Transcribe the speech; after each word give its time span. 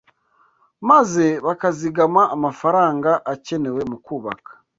maze 0.89 1.25
bakazigama 1.45 2.21
amafaranga 2.35 3.11
akenewe 3.33 3.81
mu 3.91 3.97
kubaka 4.05 4.51